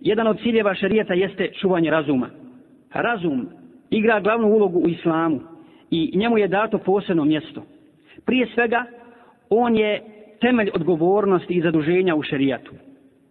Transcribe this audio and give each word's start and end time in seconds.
Jedan 0.00 0.26
od 0.26 0.40
ciljeva 0.42 0.74
šarijeta 0.74 1.14
jeste 1.14 1.48
čuvanje 1.60 1.90
razuma. 1.90 2.30
Razum 2.92 3.48
igra 3.90 4.20
glavnu 4.20 4.48
ulogu 4.48 4.78
u 4.78 4.88
islamu 4.88 5.40
i 5.90 6.12
njemu 6.14 6.38
je 6.38 6.48
dato 6.48 6.78
posebno 6.78 7.24
mjesto. 7.24 7.62
Prije 8.26 8.46
svega, 8.54 8.84
on 9.50 9.76
je 9.76 10.02
temelj 10.40 10.70
odgovornosti 10.74 11.54
i 11.54 11.60
zaduženja 11.60 12.14
u 12.14 12.22
šarijatu. 12.22 12.72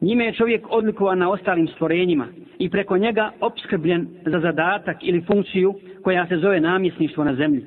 Njime 0.02 0.26
je 0.26 0.34
čovjek 0.34 0.66
odlikovan 0.70 1.18
na 1.18 1.32
ostalim 1.32 1.68
stvorenjima 1.68 2.28
i 2.60 2.70
preko 2.70 2.98
njega 2.98 3.32
opskrbljen 3.42 4.08
za 4.26 4.40
zadatak 4.40 4.98
ili 5.02 5.22
funkciju 5.22 5.74
koja 6.04 6.28
se 6.28 6.38
zove 6.38 6.60
namjesništvo 6.60 7.24
na 7.24 7.36
zemlji. 7.36 7.66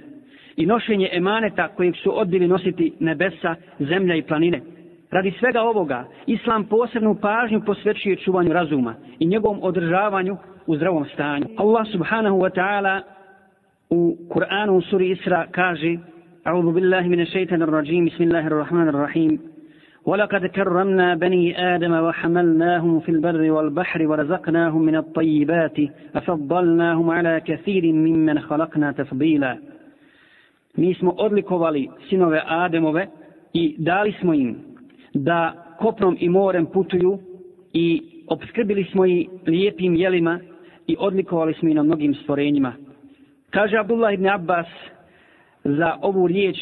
I 0.57 0.66
nošenje 0.66 1.09
emaneta 1.12 1.69
kojeg 1.69 1.95
su 1.96 2.19
odbili 2.21 2.48
nositi 2.48 2.93
nebesa, 3.00 3.55
zemlja 3.79 4.14
i 4.14 4.23
planine. 4.23 4.61
Radi 5.12 5.32
svega 5.39 5.62
ovoga, 5.62 6.05
Islam 6.25 6.64
posebnu 6.66 7.16
pažnju 7.21 7.62
posvećuje 7.66 8.16
čuvanju 8.16 8.54
razuma 8.54 8.96
i 9.20 9.25
njegovom 9.25 9.59
održavanju 9.62 10.38
u 10.68 10.75
zdravom 10.75 11.05
stanju. 11.13 11.45
Allah 11.58 11.88
subhanahu 11.91 12.38
wa 12.38 12.49
ta'ala 12.55 13.02
u 13.90 14.17
Kur'anu 14.30 14.72
u 14.77 14.81
suri 14.81 15.09
Isra 15.09 15.45
kaže 15.52 15.98
أعوذ 16.48 16.72
بالله 16.72 17.02
من 17.08 17.20
الشيطان 17.20 17.62
الرجيم 17.62 18.05
بسم 18.05 18.23
الله 18.23 18.48
الرحمن 18.48 18.88
الرحيم 18.88 19.40
ولقد 20.05 20.45
كرمنا 20.45 21.16
بني 21.16 21.76
آدم 21.76 21.94
وحملناهم 21.94 22.99
في 22.99 23.12
البر 23.12 23.52
والبحر 23.52 24.08
ورزقناهم 24.08 24.81
من 24.81 24.95
الطيبات 24.95 25.77
أفضلناهم 26.16 27.09
على 27.09 27.41
كثير 27.45 27.84
ممن 27.94 28.40
خلقنا 28.40 28.91
تفضيلا 28.91 29.58
Mi 30.77 30.94
smo 30.94 31.12
odlikovali 31.17 31.90
sinove 32.09 32.41
Ademove 32.48 33.08
i 33.54 33.76
dali 33.77 34.12
smo 34.20 34.34
im 34.34 34.55
da 35.13 35.66
kopnom 35.80 36.17
i 36.20 36.30
morem 36.30 36.66
putuju 36.66 37.20
i 37.73 38.02
obskrbili 38.27 38.84
smo 38.84 39.05
ih 39.05 39.30
lijepim 39.48 39.95
jelima 39.95 40.40
i 40.88 40.95
odlikovali 40.99 41.54
smo 41.54 41.70
ih 41.70 41.76
na 41.76 41.84
mnogim 41.84 42.13
stvorenjima. 42.13 42.73
Kaže 43.50 43.78
Abdullah 43.78 44.14
ibn 44.14 44.28
Abbas 44.28 44.67
za 45.64 45.97
ovu 46.02 46.28
riječ 46.28 46.58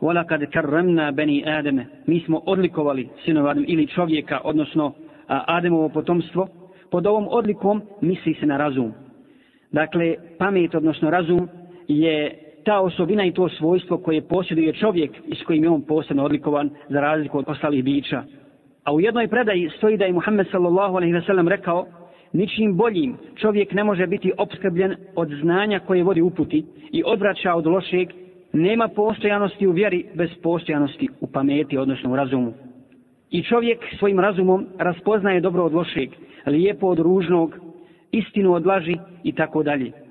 وَلَكَدْ 0.00 0.44
كَرَّمْنَا 0.44 1.10
بَنِي 1.10 1.44
آدَمَ 1.44 1.84
Mi 2.06 2.20
smo 2.20 2.42
odlikovali 2.46 3.08
sinova 3.24 3.50
Adem 3.50 3.64
ili 3.68 3.86
čovjeka, 3.86 4.40
odnosno 4.44 4.92
Ademovo 5.26 5.88
potomstvo. 5.88 6.48
Pod 6.90 7.06
ovom 7.06 7.28
odlikom 7.30 7.82
misli 8.00 8.34
se 8.34 8.46
na 8.46 8.56
razum. 8.56 8.92
Dakle, 9.72 10.14
pamet, 10.38 10.74
odnosno 10.74 11.10
razum, 11.10 11.48
je 11.88 12.38
ta 12.65 12.79
osobina 12.79 13.25
i 13.25 13.31
to 13.31 13.49
svojstvo 13.49 13.97
koje 13.97 14.21
posjeduje 14.21 14.73
čovjek 14.73 15.11
i 15.27 15.35
s 15.35 15.43
kojim 15.43 15.63
je 15.63 15.69
on 15.69 15.81
posebno 15.81 16.23
odlikovan 16.23 16.69
za 16.89 16.99
razliku 16.99 17.37
od 17.37 17.45
ostalih 17.47 17.83
bića. 17.83 18.23
A 18.83 18.93
u 18.93 18.99
jednoj 18.99 19.27
predaji 19.27 19.69
stoji 19.77 19.97
da 19.97 20.05
je 20.05 20.13
Muhammed 20.13 20.47
sallallahu 20.51 20.95
alaihi 20.95 21.13
ve 21.13 21.21
sellem 21.21 21.47
rekao 21.47 21.85
ničim 22.33 22.77
boljim 22.77 23.17
čovjek 23.35 23.73
ne 23.73 23.83
može 23.83 24.07
biti 24.07 24.31
obskrbljen 24.37 24.95
od 25.15 25.29
znanja 25.41 25.79
koje 25.79 26.03
vodi 26.03 26.21
uputi 26.21 26.65
i 26.91 27.03
odvraća 27.05 27.53
od 27.53 27.67
lošeg 27.67 28.09
nema 28.53 28.87
postojanosti 28.87 29.67
u 29.67 29.71
vjeri 29.71 30.05
bez 30.13 30.29
postojanosti 30.43 31.07
u 31.21 31.27
pameti, 31.27 31.77
odnosno 31.77 32.11
u 32.11 32.15
razumu. 32.15 32.53
I 33.31 33.43
čovjek 33.43 33.79
svojim 33.99 34.19
razumom 34.19 34.65
raspoznaje 34.77 35.41
dobro 35.41 35.63
od 35.63 35.73
lošeg, 35.73 36.09
lijepo 36.45 36.87
od 36.87 36.99
ružnog, 36.99 37.57
istinu 38.11 38.53
od 38.53 38.65
laži 38.65 38.95
i 39.23 39.31
tako 39.31 39.63
dalje 39.63 40.04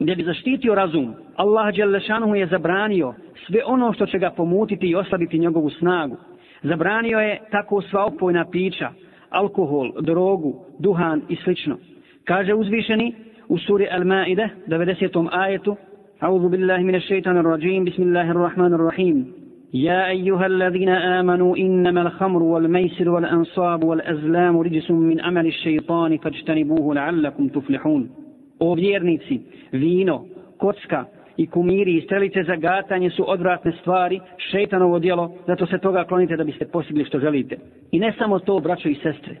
Gdje 0.00 0.16
bi 0.16 0.24
zaštitio 0.24 0.74
razum, 0.74 1.14
Allah 1.36 1.74
Đelešanuhu 1.74 2.34
je 2.34 2.46
zabranio 2.46 3.14
sve 3.46 3.64
ono 3.66 3.92
što 3.92 4.06
će 4.06 4.18
ga 4.18 4.30
pomutiti 4.30 4.86
i 4.86 4.94
oslabiti 4.94 5.38
njegovu 5.38 5.70
snagu. 5.70 6.16
Zabranio 6.62 7.18
je 7.18 7.38
tako 7.50 7.82
sva 7.82 8.04
opojna 8.04 8.44
pića, 8.50 8.90
alkohol, 9.30 9.92
drogu, 10.00 10.54
duhan 10.78 11.22
i 11.28 11.36
slično. 11.36 11.76
Kaže 12.24 12.54
uzvišeni 12.54 13.14
u 13.48 13.58
suri 13.58 13.86
Al-Ma'ide, 13.92 14.48
90. 14.66 15.28
ajetu, 15.32 15.76
أعوذ 16.22 16.48
بالله 16.48 16.78
من 16.78 16.94
الشيطان 16.94 17.36
الرجيم 17.36 17.84
بسم 17.84 18.02
الله 18.02 18.30
الرحمن 18.30 18.74
الرحيم 18.74 19.32
يا 19.74 20.08
أيها 20.08 20.46
الذين 20.46 20.88
آمنوا 20.88 21.56
إنما 21.56 22.02
الخمر 22.02 22.42
والميسر 22.42 23.08
والأنصاب 23.08 23.84
والأزلام 23.84 24.58
رجس 24.58 24.90
من 24.90 25.20
عمل 25.20 25.46
الشيطان 25.46 26.16
فاجتنبوه 26.18 26.94
لعلكم 26.94 27.48
تفلحون 27.48 28.10
O 28.59 28.73
vjernici, 28.73 29.39
vino, 29.71 30.25
kocka 30.57 31.05
i 31.37 31.47
kumiri 31.47 31.97
i 31.97 32.01
strelice 32.01 32.43
za 32.43 32.55
gatanje 32.55 33.09
su 33.09 33.31
odvratne 33.31 33.71
stvari, 33.81 34.19
šeitanovo 34.37 34.99
djelo, 34.99 35.33
zato 35.47 35.65
se 35.65 35.77
toga 35.77 36.03
klonite 36.03 36.35
da 36.35 36.43
biste 36.43 36.65
postigli 36.65 37.05
što 37.05 37.19
želite. 37.19 37.57
I 37.91 37.99
ne 37.99 38.13
samo 38.17 38.39
to, 38.39 38.59
braćo 38.59 38.89
i 38.89 38.95
sestre, 38.95 39.35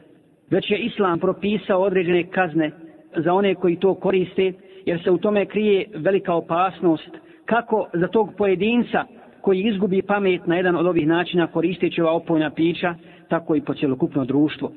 već 0.49 0.71
je 0.71 0.77
Islam 0.77 1.19
propisao 1.19 1.81
određene 1.81 2.23
kazne 2.23 2.71
za 3.15 3.33
one 3.33 3.55
koji 3.55 3.75
to 3.75 3.93
koriste 3.93 4.53
jer 4.85 5.03
se 5.03 5.11
u 5.11 5.17
tome 5.17 5.45
krije 5.45 5.85
velika 5.95 6.33
opasnost 6.33 7.09
kako 7.45 7.87
za 7.93 8.07
tog 8.07 8.29
pojedinca 8.37 9.05
koji 9.41 9.63
izgubi 9.63 10.01
pamet 10.01 10.47
na 10.47 10.55
jedan 10.55 10.75
od 10.75 10.85
ovih 10.85 11.07
načina 11.07 11.47
koristeći 11.47 12.01
ova 12.01 12.11
opojna 12.11 12.49
pića, 12.49 12.95
tako 13.29 13.55
i 13.55 13.61
po 13.61 13.73
cjelokupno 13.73 14.25
društvo. 14.25 14.71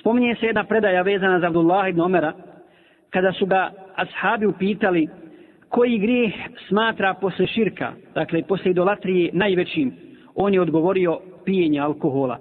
Spominje 0.00 0.34
se 0.40 0.46
jedna 0.46 0.64
predaja 0.64 1.02
vezana 1.02 1.40
za 1.40 1.46
Abdullah 1.46 1.88
ibn 1.88 2.00
Omera, 2.00 2.32
kada 3.10 3.32
su 3.32 3.46
ga 3.46 3.70
ashabi 3.94 4.46
upitali 4.46 5.08
koji 5.68 5.98
grijeh 5.98 6.32
smatra 6.68 7.14
posle 7.14 7.46
širka, 7.46 7.92
dakle 8.14 8.42
posle 8.42 8.70
idolatrije 8.70 9.30
najvećim, 9.32 9.92
on 10.34 10.54
je 10.54 10.60
odgovorio 10.60 11.18
pijenje 11.44 11.80
alkohola. 11.80 12.38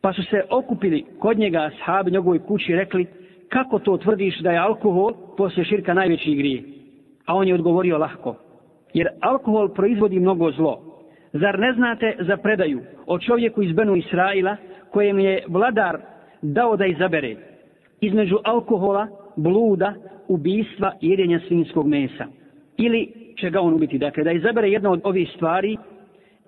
Pa 0.00 0.12
su 0.12 0.22
se 0.22 0.42
okupili 0.50 1.04
kod 1.18 1.38
njega 1.38 1.58
ashabi 1.58 2.10
njegovoj 2.10 2.38
kući 2.38 2.74
rekli, 2.74 3.06
kako 3.48 3.78
to 3.78 3.96
tvrdiš 3.96 4.40
da 4.40 4.50
je 4.50 4.58
alkohol 4.58 5.12
posle 5.36 5.64
širka 5.64 5.94
najveći 5.94 6.34
grije? 6.34 6.62
A 7.26 7.34
on 7.34 7.48
je 7.48 7.54
odgovorio 7.54 7.98
lahko. 7.98 8.36
Jer 8.94 9.08
alkohol 9.20 9.68
proizvodi 9.68 10.20
mnogo 10.20 10.50
zlo. 10.50 10.82
Zar 11.32 11.58
ne 11.58 11.72
znate 11.72 12.16
za 12.20 12.36
predaju 12.36 12.80
o 13.06 13.18
čovjeku 13.18 13.62
iz 13.62 13.72
Benu 13.72 13.96
Israila 13.96 14.56
kojem 14.90 15.18
je 15.18 15.44
vladar 15.48 15.98
dao 16.42 16.76
da 16.76 16.86
izabere 16.86 17.36
između 18.00 18.38
alkohola, 18.44 19.08
bluda, 19.36 19.94
ubistva 20.28 20.92
i 21.00 21.08
jedenja 21.08 21.40
svinskog 21.48 21.86
mesa? 21.86 22.26
Ili 22.76 23.12
će 23.40 23.50
ga 23.50 23.60
on 23.60 23.74
ubiti? 23.74 23.98
Dakle, 23.98 24.24
da 24.24 24.32
izabere 24.32 24.70
jedno 24.70 24.90
od 24.90 25.00
ovih 25.04 25.30
stvari 25.36 25.76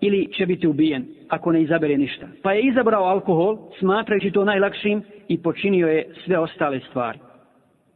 ili 0.00 0.32
će 0.32 0.46
biti 0.46 0.66
ubijen 0.66 1.04
ako 1.28 1.52
ne 1.52 1.62
izabere 1.62 1.98
ništa. 1.98 2.26
Pa 2.42 2.52
je 2.52 2.62
izabrao 2.62 3.04
alkohol 3.04 3.58
smatrajući 3.78 4.30
to 4.30 4.44
najlakšim 4.44 5.02
i 5.28 5.38
počinio 5.42 5.88
je 5.88 6.06
sve 6.24 6.38
ostale 6.38 6.80
stvari. 6.90 7.18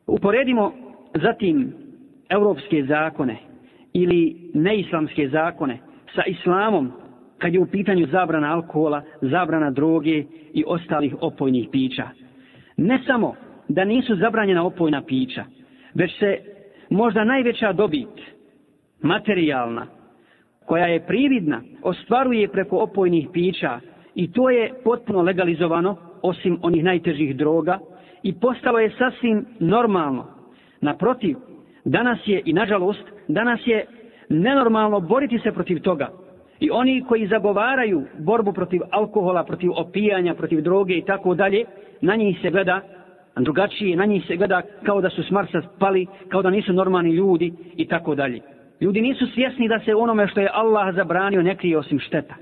Uporedimo 0.06 0.72
zatim 1.15 1.72
evropske 2.28 2.84
zakone 2.84 3.37
ili 3.93 4.50
neislamske 4.55 5.28
zakone 5.28 5.78
sa 6.15 6.22
islamom 6.26 6.93
kad 7.38 7.55
je 7.55 7.60
u 7.60 7.66
pitanju 7.66 8.06
zabrana 8.06 8.55
alkohola, 8.55 9.03
zabrana 9.20 9.70
droge 9.70 10.25
i 10.55 10.65
ostalih 10.66 11.15
opojnih 11.20 11.69
pića. 11.72 12.09
Ne 12.76 13.00
samo 13.06 13.34
da 13.69 13.84
nisu 13.84 14.17
zabranjena 14.17 14.67
opojna 14.67 15.03
pića, 15.03 15.45
već 15.95 16.19
se 16.19 16.39
možda 16.91 17.25
najveća 17.25 17.73
dobit, 17.73 18.09
materijalna, 19.03 19.87
koja 20.67 20.87
je 20.87 21.06
prividna, 21.06 21.61
ostvaruje 21.83 22.49
preko 22.49 22.77
opojnih 22.77 23.29
pića 23.33 23.81
i 24.15 24.33
to 24.33 24.51
je 24.51 24.73
potpuno 24.84 25.23
legalizovano, 25.23 25.97
osim 26.23 26.59
onih 26.62 26.84
najtežih 26.84 27.37
droga, 27.37 27.79
i 28.23 28.33
postalo 28.33 28.79
je 28.79 28.91
sasvim 28.99 29.47
normalno. 29.61 30.27
Naprotiv, 30.81 31.37
danas 31.85 32.19
je, 32.27 32.43
i 32.45 32.53
nažalost, 32.53 33.05
danas 33.29 33.61
je 33.67 33.87
nenormalno 34.29 35.00
boriti 35.00 35.39
se 35.39 35.53
protiv 35.53 35.81
toga. 35.81 36.09
I 36.61 36.71
oni 36.71 37.05
koji 37.09 37.27
zagovaraju 37.27 38.03
borbu 38.19 38.53
protiv 38.53 38.81
alkohola, 38.91 39.45
protiv 39.45 39.71
opijanja, 39.75 40.35
protiv 40.35 40.61
droge 40.61 40.95
i 40.95 41.05
tako 41.05 41.35
dalje, 41.35 41.65
na 42.00 42.17
njih 42.17 42.39
se 42.43 42.50
gleda 42.50 42.81
drugačije, 43.44 43.97
na 43.97 44.04
njih 44.04 44.25
se 44.26 44.37
gleda 44.37 44.62
kao 44.82 45.00
da 45.00 45.11
su 45.11 45.23
s 45.23 45.31
Marsa 45.31 45.62
spali, 45.76 46.06
kao 46.29 46.43
da 46.43 46.50
nisu 46.50 46.73
normalni 46.73 47.11
ljudi 47.11 47.52
i 47.76 47.88
tako 47.88 48.14
dalje. 48.14 48.40
Ljudi 48.81 49.00
nisu 49.00 49.26
svjesni 49.26 49.69
da 49.69 49.81
se 49.81 49.94
onome 49.94 50.29
što 50.29 50.40
je 50.40 50.50
Allah 50.52 50.94
zabranio 50.94 51.43
ne 51.43 51.56
krije 51.56 51.79
osim 51.79 51.99
šteta. 51.99 52.35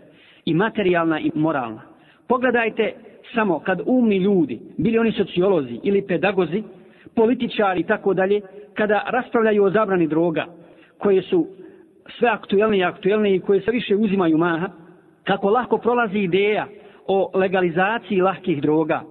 I 0.44 0.54
materijalna 0.54 1.20
i 1.20 1.31
moralna. 1.34 1.81
Pogledajte 2.28 2.93
samo 3.34 3.58
kad 3.58 3.81
umni 3.87 4.16
ljudi, 4.16 4.60
bili 4.76 4.98
oni 4.98 5.12
sociolozi 5.12 5.81
ili 5.82 6.06
pedagozi, 6.06 6.62
političari 7.14 7.81
i 7.81 7.87
tako 7.87 8.14
dalje, 8.14 8.40
kada 8.75 9.04
raspravljaju 9.08 9.64
o 9.64 9.70
zabrani 9.70 10.06
droga, 10.06 10.46
koje 10.99 11.22
su 11.22 11.46
sve 12.19 12.28
aktuelne 12.28 12.78
i 12.78 12.84
aktuelne 12.84 13.34
i 13.34 13.40
koje 13.40 13.60
se 13.60 13.70
više 13.70 13.96
uzimaju 13.96 14.38
maha, 14.38 14.69
kako 15.25 15.50
lahko 15.50 15.78
prolazi 15.78 16.19
ideja 16.19 16.66
o 17.06 17.31
legalizaciji 17.34 18.20
lahkih 18.20 18.62
droga. 18.62 19.02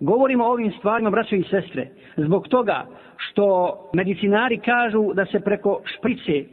Govorimo 0.00 0.44
o 0.44 0.52
ovim 0.52 0.72
stvarima, 0.72 1.10
braćo 1.10 1.34
i 1.36 1.42
sestre, 1.42 1.88
zbog 2.16 2.48
toga 2.48 2.86
što 3.16 3.76
medicinari 3.94 4.58
kažu 4.58 5.12
da 5.14 5.26
se 5.26 5.40
preko 5.40 5.80
šprice 5.84 6.44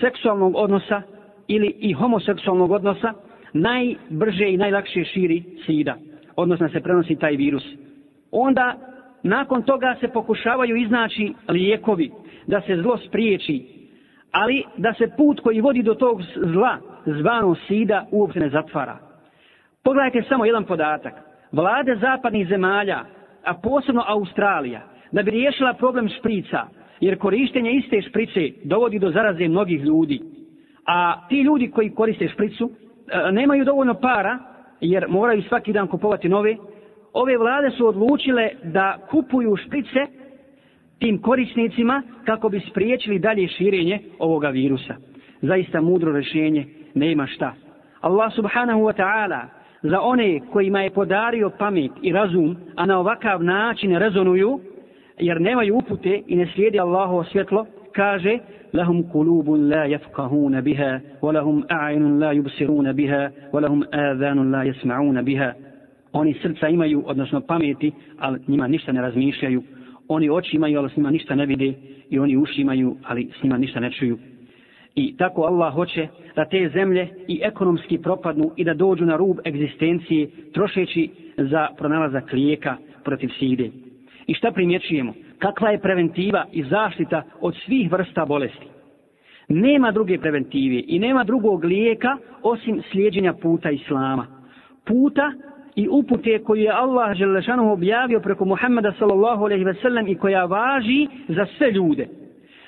seksualnog 0.00 0.56
odnosa 0.56 1.02
ili 1.48 1.74
i 1.78 1.92
homoseksualnog 1.92 2.70
odnosa 2.70 3.12
najbrže 3.52 4.48
i 4.48 4.56
najlakše 4.56 5.04
širi 5.04 5.42
sida, 5.66 5.96
odnosno 6.36 6.68
se 6.68 6.80
prenosi 6.80 7.16
taj 7.16 7.36
virus. 7.36 7.64
Onda 8.30 8.76
nakon 9.22 9.62
toga 9.62 9.96
se 10.00 10.08
pokušavaju 10.08 10.76
iznaći 10.76 11.34
lijekovi 11.48 12.10
da 12.46 12.60
se 12.60 12.76
zlo 12.76 12.98
spriječi, 13.08 13.66
ali 14.32 14.64
da 14.76 14.94
se 14.94 15.10
put 15.16 15.40
koji 15.40 15.60
vodi 15.60 15.82
do 15.82 15.94
tog 15.94 16.22
zla, 16.36 16.78
zvano 17.06 17.54
sida, 17.68 18.06
uopće 18.10 18.40
ne 18.40 18.48
zatvara. 18.48 18.98
Pogledajte 19.84 20.22
samo 20.28 20.44
jedan 20.44 20.64
podatak. 20.64 21.29
Vlade 21.52 21.96
zapadnih 21.96 22.48
zemalja, 22.48 23.04
a 23.44 23.54
posebno 23.54 24.04
Australija, 24.06 24.80
da 25.12 25.22
bi 25.22 25.30
riješila 25.30 25.74
problem 25.74 26.08
šprica, 26.08 26.66
jer 27.00 27.18
korištenje 27.18 27.70
iste 27.72 28.02
šprice 28.02 28.40
dovodi 28.64 28.98
do 28.98 29.10
zaraze 29.10 29.48
mnogih 29.48 29.84
ljudi. 29.84 30.20
A 30.86 31.28
ti 31.28 31.40
ljudi 31.40 31.70
koji 31.70 31.90
koriste 31.90 32.28
špricu 32.28 32.70
e, 32.70 33.32
nemaju 33.32 33.64
dovoljno 33.64 33.94
para, 33.94 34.38
jer 34.80 35.08
moraju 35.08 35.42
svaki 35.42 35.72
dan 35.72 35.86
kupovati 35.86 36.28
nove. 36.28 36.56
Ove 37.12 37.38
vlade 37.38 37.70
su 37.70 37.86
odlučile 37.86 38.50
da 38.62 38.98
kupuju 39.10 39.56
šprice 39.56 40.06
tim 40.98 41.22
korisnicima 41.22 42.02
kako 42.24 42.48
bi 42.48 42.60
spriječili 42.70 43.18
dalje 43.18 43.48
širenje 43.48 44.00
ovoga 44.18 44.48
virusa. 44.48 44.94
Zaista 45.42 45.80
mudro 45.80 46.12
rešenje, 46.12 46.66
nema 46.94 47.26
šta. 47.26 47.54
Allah 48.00 48.32
subhanahu 48.34 48.80
wa 48.80 48.96
ta'ala 48.96 49.59
za 49.82 50.00
one 50.00 50.40
kojima 50.52 50.82
je 50.82 50.90
podario 50.90 51.50
pamet 51.58 51.90
i 52.02 52.12
razum, 52.12 52.56
a 52.76 52.86
na 52.86 52.98
ovakav 52.98 53.44
način 53.44 53.96
rezonuju, 53.96 54.60
jer 55.18 55.40
nemaju 55.40 55.76
upute 55.76 56.22
i 56.26 56.36
ne 56.36 56.46
slijedi 56.54 56.80
Allahovo 56.80 57.24
svjetlo, 57.24 57.66
kaže 57.92 58.38
lahum 58.72 59.02
kulubun 59.12 59.68
la 59.68 59.86
yafqahuna 59.86 60.62
biha 60.62 61.00
wa 61.22 61.32
lahum 61.32 61.64
a'yunun 61.68 62.18
la 62.20 62.32
yubsiruna 62.32 62.92
biha 62.92 63.30
wa 63.52 63.60
lahum 63.60 63.84
adhanun 63.92 64.50
la 64.50 64.64
yasma'una 64.64 65.22
biha. 65.22 65.52
Oni 66.12 66.34
srca 66.42 66.68
imaju 66.68 67.02
odnosno 67.06 67.40
pameti 67.40 67.92
ali 68.18 68.40
njima 68.48 68.68
ništa 68.68 68.92
ne 68.92 69.02
razmišljaju. 69.02 69.62
Oni 70.08 70.30
oči 70.30 70.56
imaju 70.56 70.78
ali 70.78 70.90
s 70.90 70.96
njima 70.96 71.10
ništa 71.10 71.34
ne 71.34 71.46
vide. 71.46 71.74
I 72.10 72.18
oni 72.18 72.36
uši 72.36 72.60
imaju 72.60 72.96
ali 73.04 73.30
s 73.40 73.42
njima 73.42 73.58
ništa 73.58 73.80
ne 73.80 73.90
čuju 73.92 74.18
i 74.94 75.16
tako 75.16 75.42
Allah 75.42 75.74
hoće 75.74 76.08
da 76.36 76.44
te 76.44 76.70
zemlje 76.74 77.08
i 77.28 77.40
ekonomski 77.42 77.98
propadnu 77.98 78.50
i 78.56 78.64
da 78.64 78.74
dođu 78.74 79.04
na 79.04 79.16
rub 79.16 79.36
egzistencije 79.46 80.28
trošeći 80.52 81.10
za 81.36 81.68
pronalazak 81.78 82.32
lijeka 82.32 82.76
protiv 83.04 83.28
side 83.38 83.70
i 84.26 84.34
šta 84.34 84.50
primjećujemo 84.50 85.12
kakva 85.38 85.70
je 85.70 85.80
preventiva 85.80 86.44
i 86.52 86.62
zaštita 86.62 87.22
od 87.40 87.54
svih 87.64 87.92
vrsta 87.92 88.24
bolesti. 88.24 88.66
Nema 89.48 89.92
druge 89.92 90.18
preventive 90.18 90.82
i 90.86 90.98
nema 90.98 91.24
drugog 91.24 91.64
lijeka 91.64 92.16
osim 92.42 92.82
slijedjenja 92.90 93.32
puta 93.32 93.70
Islama. 93.70 94.26
Puta 94.86 95.32
i 95.76 95.88
upute 95.88 96.38
koju 96.38 96.62
je 96.62 96.70
Allah 96.70 97.16
Želešanu 97.16 97.72
objavio 97.72 98.20
preko 98.20 98.44
Muhammeda 98.44 98.92
sallallahu 98.98 99.44
alaihi 99.44 99.64
ve 99.64 99.74
sellem 99.74 100.08
i 100.08 100.14
koja 100.14 100.44
važi 100.44 101.08
za 101.28 101.46
sve 101.58 101.70
ljude, 101.70 102.08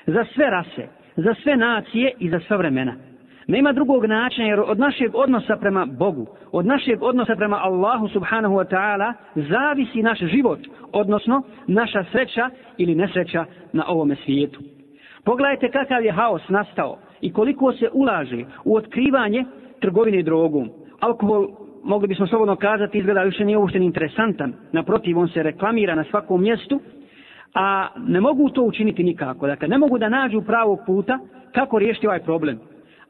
za 0.07 0.25
sve 0.35 0.49
rase, 0.49 0.87
za 1.15 1.33
sve 1.43 1.57
nacije 1.57 2.11
i 2.19 2.29
za 2.29 2.39
sve 2.39 2.57
vremena. 2.57 2.93
Nema 3.47 3.73
drugog 3.73 4.05
načina 4.05 4.47
jer 4.47 4.59
od 4.59 4.79
našeg 4.79 5.15
odnosa 5.15 5.57
prema 5.57 5.85
Bogu, 5.85 6.27
od 6.51 6.65
našeg 6.65 7.03
odnosa 7.03 7.35
prema 7.35 7.57
Allahu 7.57 8.07
subhanahu 8.07 8.55
wa 8.55 8.65
ta'ala 8.71 9.13
zavisi 9.35 10.01
naš 10.01 10.19
život, 10.19 10.59
odnosno 10.91 11.41
naša 11.67 12.03
sreća 12.11 12.49
ili 12.77 12.95
nesreća 12.95 13.45
na 13.73 13.83
ovome 13.87 14.15
svijetu. 14.15 14.59
Pogledajte 15.25 15.71
kakav 15.71 16.05
je 16.05 16.11
haos 16.11 16.49
nastao 16.49 16.97
i 17.21 17.33
koliko 17.33 17.73
se 17.73 17.89
ulaže 17.93 18.45
u 18.65 18.75
otkrivanje 18.75 19.45
trgovine 19.79 20.23
drogom. 20.23 20.69
Alkohol, 20.99 21.47
mogli 21.83 22.07
bismo 22.07 22.27
slobodno 22.27 22.55
kazati, 22.55 22.97
izgleda 22.97 23.23
više 23.23 23.45
nije 23.45 23.57
uopšte 23.57 23.77
interesantan. 23.77 24.53
Naprotiv, 24.71 25.19
on 25.19 25.27
se 25.27 25.43
reklamira 25.43 25.95
na 25.95 26.03
svakom 26.03 26.41
mjestu, 26.41 26.79
a 27.53 27.87
ne 28.07 28.21
mogu 28.21 28.49
to 28.49 28.63
učiniti 28.63 29.03
nikako. 29.03 29.47
Dakle, 29.47 29.67
ne 29.67 29.77
mogu 29.77 29.97
da 29.97 30.09
nađu 30.09 30.41
pravog 30.41 30.79
puta 30.85 31.19
kako 31.51 31.79
riješiti 31.79 32.07
ovaj 32.07 32.19
problem 32.19 32.59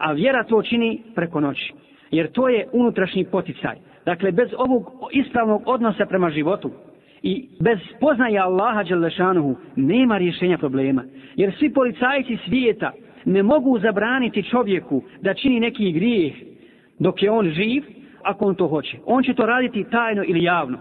a 0.04 0.12
vjera 0.12 0.44
to 0.44 0.62
čini 0.62 1.02
preko 1.16 1.40
noći. 1.40 1.74
Jer 2.12 2.32
to 2.32 2.50
je 2.50 2.68
unutrašnji 2.72 3.26
poticaj. 3.26 3.76
Dakle, 4.06 4.32
bez 4.32 4.50
ovog 4.58 4.92
ispravnog 5.12 5.62
odnosa 5.66 6.06
prema 6.06 6.30
životu 6.30 6.72
i 7.22 7.48
bez 7.60 7.80
poznaja 8.00 8.44
Allaha 8.44 8.84
Đalešanuhu 8.84 9.56
nema 9.76 10.18
rješenja 10.18 10.58
problema. 10.58 11.04
Jer 11.36 11.54
svi 11.60 11.74
policajci 11.74 12.38
svijeta 12.46 12.92
ne 13.26 13.44
mogu 13.44 13.80
zabraniti 13.80 14.44
čovjeku 14.44 15.04
da 15.22 15.34
čini 15.34 15.60
neki 15.60 15.92
grijeh 15.92 16.34
dok 17.00 17.24
je 17.24 17.32
on 17.32 17.50
živ, 17.50 17.84
ako 18.24 18.46
on 18.46 18.56
to 18.56 18.68
hoće. 18.68 18.98
On 19.06 19.24
će 19.24 19.34
to 19.34 19.46
raditi 19.46 19.86
tajno 19.92 20.24
ili 20.28 20.44
javno. 20.44 20.78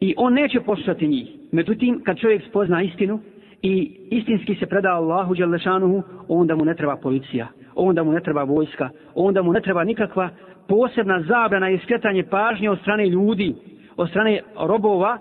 I 0.00 0.14
on 0.16 0.34
neće 0.34 0.60
poslušati 0.60 1.08
njih. 1.08 1.28
Međutim, 1.52 2.02
kad 2.04 2.18
čovjek 2.18 2.42
spozna 2.48 2.82
istinu 2.82 3.20
i 3.62 4.00
istinski 4.10 4.54
se 4.54 4.66
preda 4.66 4.88
Allahu 4.88 5.34
Đalešanuhu, 5.34 6.02
onda 6.28 6.56
mu 6.56 6.64
ne 6.64 6.74
treba 6.74 6.96
policija 6.96 7.46
onda 7.76 8.02
mu 8.02 8.12
ne 8.12 8.20
treba 8.20 8.42
vojska, 8.42 8.90
onda 9.14 9.42
mu 9.42 9.52
ne 9.52 9.60
treba 9.60 9.84
nikakva 9.84 10.28
posebna 10.68 11.22
zabrana 11.22 11.70
i 11.70 11.78
skretanje 11.78 12.22
pažnje 12.22 12.70
od 12.70 12.78
strane 12.80 13.06
ljudi, 13.06 13.54
od 13.96 14.08
strane 14.10 14.40
robova 14.56 15.18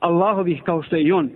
Allahovih 0.00 0.62
kao 0.62 0.82
što 0.82 0.96
je 0.96 1.02
i 1.02 1.12
on. 1.12 1.30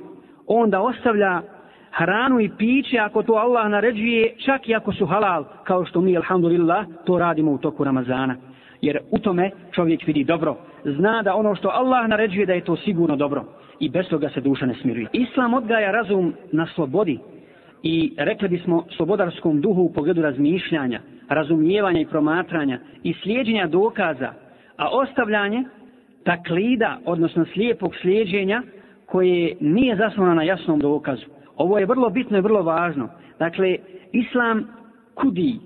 Onda 0.47 0.81
ostavlja 0.81 1.43
hranu 1.91 2.41
i 2.41 2.51
piće 2.59 2.99
ako 2.99 3.23
to 3.23 3.33
Allah 3.33 3.71
naređuje, 3.71 4.35
čak 4.45 4.69
i 4.69 4.75
ako 4.75 4.93
su 4.93 5.07
halal, 5.07 5.45
kao 5.65 5.85
što 5.85 6.01
mi, 6.01 6.17
alhamdulillah, 6.17 6.87
to 7.05 7.19
radimo 7.19 7.53
u 7.53 7.59
toku 7.59 7.85
Ramazana. 7.85 8.37
Jer 8.85 8.99
u 9.11 9.19
tome 9.19 9.51
čovjek 9.75 10.07
vidi 10.07 10.25
dobro. 10.25 10.57
Zna 10.85 11.23
da 11.23 11.35
ono 11.35 11.55
što 11.55 11.69
Allah 11.69 12.09
naređuje 12.09 12.47
da 12.47 12.53
je 12.53 12.65
to 12.65 12.77
sigurno 12.77 13.17
dobro. 13.17 13.45
I 13.81 13.89
bez 13.89 14.07
toga 14.09 14.29
se 14.29 14.41
duša 14.41 14.67
ne 14.67 14.75
smiruje. 14.75 15.07
Islam 15.13 15.55
odgaja 15.55 15.91
razum 15.91 16.35
na 16.53 16.67
slobodi, 16.75 17.19
i 17.83 18.13
rekli 18.17 18.49
bismo 18.49 18.85
slobodarskom 18.97 19.61
duhu 19.61 19.83
u 19.83 19.93
pogledu 19.93 20.23
razmišljanja, 20.23 21.01
razumijevanja 21.29 22.01
i 22.01 22.07
promatranja 22.07 22.79
i 23.03 23.15
slijedjenja 23.23 23.67
dokaza, 23.67 24.33
a 24.77 24.89
ostavljanje 24.89 25.65
taklida, 26.25 26.99
odnosno 27.05 27.45
slijepog 27.53 27.95
slijedjenja 28.01 28.63
koje 29.07 29.57
nije 29.61 29.97
zasnovano 29.97 30.35
na 30.35 30.43
jasnom 30.43 30.81
dokazu. 30.81 31.27
Ovo 31.57 31.79
je 31.79 31.87
vrlo 31.87 32.11
bitno 32.11 32.39
i 32.39 32.41
vrlo 32.41 32.63
važno. 32.63 33.09
Dakle, 33.39 33.77
Islam 34.13 34.69
kudi 35.15 35.59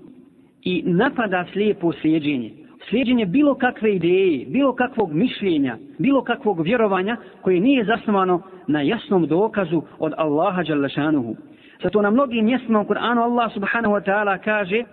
i 0.63 0.83
napada 0.85 1.45
slijepo 1.53 1.91
slijedjenje. 1.93 2.51
Slijedjenje 2.89 3.25
bilo 3.25 3.55
kakve 3.55 3.95
ideje, 3.95 4.45
bilo 4.45 4.73
kakvog 4.73 5.13
mišljenja, 5.13 5.77
bilo 5.97 6.23
kakvog 6.23 6.61
vjerovanja 6.61 7.17
koje 7.41 7.59
nije 7.59 7.85
zasnovano 7.85 8.41
na 8.67 8.81
jasnom 8.81 9.27
dokazu 9.27 9.81
od 9.99 10.13
Allaha 10.17 10.63
Đalešanuhu. 10.63 11.35
Zato 11.83 12.01
na 12.01 12.11
mnogim 12.11 12.45
mjestima 12.45 12.81
u 12.81 12.85
Kur'anu 12.85 13.21
Allah 13.21 13.53
subhanahu 13.53 13.95
wa 13.95 14.03
ta'ala 14.05 14.37
kaže 14.43 14.83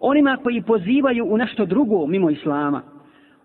onima 0.00 0.36
koji 0.42 0.62
pozivaju 0.62 1.26
u 1.28 1.36
nešto 1.36 1.66
drugo 1.66 2.06
mimo 2.06 2.30
Islama. 2.30 2.82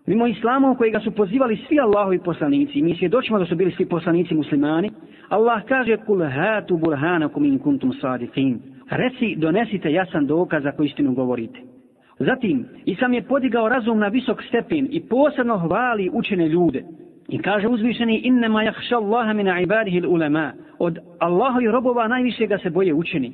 Mimo 0.06 0.26
Islama 0.26 0.70
u 0.70 0.76
kojega 0.76 1.00
su 1.00 1.10
pozivali 1.10 1.58
svi 1.68 1.80
Allahovi 1.80 2.18
poslanici. 2.18 2.82
Mi 2.82 2.96
svjedočimo 2.96 3.38
da 3.38 3.46
su 3.46 3.56
bili 3.56 3.72
svi 3.72 3.86
poslanici 3.86 4.34
muslimani. 4.34 4.90
Allah 5.28 5.62
kaže 5.68 5.96
kul 5.96 6.24
hatu 6.24 6.76
burhanakum 6.76 7.44
in 7.44 7.58
kuntum 7.58 7.92
sadiqin. 7.92 8.58
Reci 8.90 9.34
donesite 9.36 9.92
jasan 9.92 10.26
dokaz 10.26 10.62
za 10.62 10.72
istinu 10.84 11.12
govorite. 11.12 11.77
Zatim, 12.18 12.64
Islam 12.84 13.14
je 13.14 13.22
podigao 13.22 13.68
razum 13.68 13.98
na 13.98 14.08
visok 14.08 14.42
stepen 14.48 14.88
i 14.90 15.00
posebno 15.00 15.58
hvali 15.58 16.10
učene 16.12 16.48
ljude. 16.48 16.84
I 17.28 17.38
kaže 17.38 17.68
uzvišeni 17.68 18.20
innema 18.24 18.62
jahša 18.62 18.96
Allaha 18.96 19.32
min 19.32 19.48
ibadihi 19.62 20.06
ulema. 20.06 20.52
Od 20.78 20.98
Allaha 21.18 21.60
i 21.60 21.66
robova 21.66 22.08
najviše 22.08 22.46
ga 22.46 22.58
se 22.58 22.70
boje 22.70 22.94
učeni. 22.94 23.32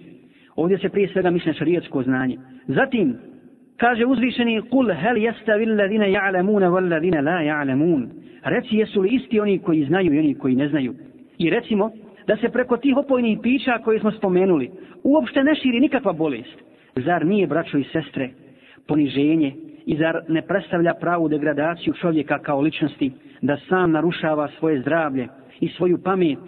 Ovdje 0.57 0.79
se 0.79 0.89
prije 0.89 1.09
svega 1.09 1.31
misle 1.31 1.53
šarijetsko 1.53 2.03
znanje. 2.03 2.39
Zatim 2.67 3.17
kaže 3.77 4.07
uzvišeni 4.07 4.63
kul 4.71 4.95
hel 4.95 5.17
yastavi 5.17 5.71
alladhina 5.71 6.07
ya'lamuna 6.07 6.69
wal 6.69 6.89
la 7.25 7.41
ya'lamun. 7.41 8.07
Reci 8.43 8.77
jesu 8.77 9.01
li 9.01 9.09
isti 9.09 9.41
oni 9.41 9.59
koji 9.59 9.85
znaju 9.85 10.15
i 10.15 10.19
oni 10.19 10.35
koji 10.35 10.57
ne 10.57 10.69
znaju. 10.69 10.95
I 11.39 11.51
recimo 11.51 11.91
da 12.27 12.37
se 12.37 12.49
preko 12.49 12.77
tih 12.77 12.97
opojnih 12.97 13.39
pića 13.43 13.79
koje 13.85 14.01
smo 14.01 14.11
spomenuli 14.11 14.71
uopšte 15.05 15.45
ne 15.45 15.55
širi 15.55 15.81
nikakva 15.81 16.13
bolest. 16.13 16.59
Zar 16.97 17.27
nije 17.27 17.47
braćo 17.47 17.79
i 17.79 17.85
sestre 17.85 18.31
poniženje 18.88 19.54
i 19.86 19.98
zar 19.98 20.22
ne 20.28 20.42
predstavlja 20.42 20.94
pravu 20.94 21.28
degradaciju 21.28 21.94
čovjeka 21.94 22.40
kao 22.40 22.62
ličnosti 22.62 23.12
da 23.42 23.58
sam 23.70 23.92
narušava 23.92 24.48
svoje 24.60 24.82
zdravlje 24.82 25.28
i 25.60 25.70
svoju 25.70 25.98
pamet 26.04 26.40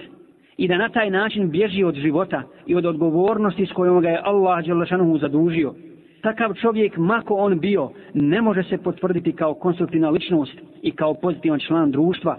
i 0.57 0.67
da 0.67 0.77
na 0.77 0.89
taj 0.89 1.10
način 1.10 1.50
bježi 1.50 1.83
od 1.83 1.95
života 1.95 2.43
i 2.65 2.75
od 2.75 2.86
odgovornosti 2.86 3.65
s 3.65 3.71
kojom 3.71 4.01
ga 4.01 4.10
je 4.10 4.21
Allah 4.24 4.65
Đelešanuhu 4.65 5.17
zadužio. 5.17 5.74
Takav 6.21 6.53
čovjek, 6.53 6.98
mako 6.98 7.36
on 7.36 7.60
bio, 7.60 7.89
ne 8.13 8.41
može 8.41 8.63
se 8.63 8.77
potvrditi 8.77 9.31
kao 9.31 9.53
konstruktivna 9.53 10.10
ličnost 10.10 10.53
i 10.81 10.91
kao 10.91 11.13
pozitivan 11.13 11.60
član 11.60 11.91
društva. 11.91 12.38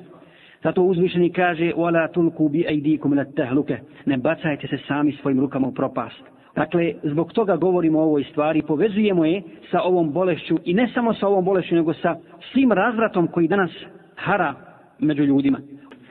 Zato 0.63 0.83
uzvišeni 0.83 1.33
kaže 1.33 1.73
وَلَا 1.73 2.09
تُلْكُوا 2.15 2.49
بِأَيْدِيكُمْ 2.49 3.15
لَتَّهْلُكَ 3.15 3.79
Ne 4.07 4.17
bacajte 4.17 4.67
se 4.69 4.79
sami 4.89 5.13
svojim 5.13 5.41
rukama 5.41 5.69
u 5.69 5.75
propast. 5.75 6.23
Dakle, 6.58 6.94
zbog 7.04 7.34
toga 7.34 7.56
govorimo 7.56 8.00
o 8.00 8.04
ovoj 8.04 8.24
stvari, 8.24 8.62
povezujemo 8.62 9.26
je 9.26 9.42
sa 9.72 9.82
ovom 9.82 10.12
bolešću 10.12 10.58
i 10.66 10.74
ne 10.74 10.90
samo 10.94 11.14
sa 11.14 11.28
ovom 11.28 11.46
bolešću, 11.46 11.76
nego 11.76 11.94
sa 11.94 12.16
svim 12.52 12.72
razvratom 12.72 13.28
koji 13.28 13.48
danas 13.48 13.72
hara 14.16 14.54
među 15.00 15.24
ljudima. 15.24 15.60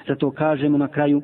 Zato 0.08 0.30
kažemo 0.30 0.78
na 0.78 0.88
kraju, 0.88 1.22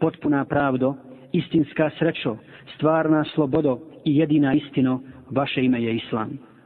potpuna 0.00 0.44
pravdo, 0.44 0.94
istinska 1.32 1.90
srećo, 1.98 2.36
stvarna 2.74 3.24
slobodo 3.34 3.78
i 4.04 4.16
jedina 4.16 4.54
istino, 4.54 5.00
vaše 5.30 5.64
ime 5.64 5.82
je 5.82 5.96
Islam. 5.96 6.38